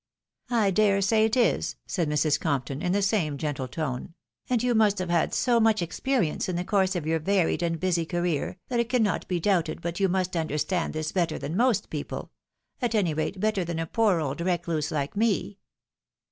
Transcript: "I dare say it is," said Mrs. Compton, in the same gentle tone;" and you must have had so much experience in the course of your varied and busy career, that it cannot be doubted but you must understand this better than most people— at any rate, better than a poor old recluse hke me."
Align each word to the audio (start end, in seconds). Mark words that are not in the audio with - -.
"I 0.49 0.71
dare 0.71 0.99
say 0.99 1.25
it 1.25 1.37
is," 1.37 1.75
said 1.85 2.09
Mrs. 2.09 2.39
Compton, 2.39 2.81
in 2.81 2.91
the 2.91 3.03
same 3.03 3.37
gentle 3.37 3.67
tone;" 3.67 4.15
and 4.49 4.63
you 4.63 4.73
must 4.73 4.97
have 4.97 5.11
had 5.11 5.31
so 5.31 5.59
much 5.59 5.79
experience 5.79 6.49
in 6.49 6.55
the 6.55 6.63
course 6.63 6.95
of 6.95 7.05
your 7.05 7.19
varied 7.19 7.61
and 7.61 7.79
busy 7.79 8.03
career, 8.07 8.57
that 8.69 8.79
it 8.79 8.89
cannot 8.89 9.27
be 9.27 9.39
doubted 9.39 9.79
but 9.79 9.99
you 9.99 10.09
must 10.09 10.35
understand 10.35 10.93
this 10.93 11.11
better 11.11 11.37
than 11.37 11.55
most 11.55 11.91
people— 11.91 12.31
at 12.81 12.95
any 12.95 13.13
rate, 13.13 13.39
better 13.39 13.63
than 13.63 13.77
a 13.77 13.85
poor 13.85 14.19
old 14.19 14.41
recluse 14.41 14.89
hke 14.89 15.15
me." 15.15 15.59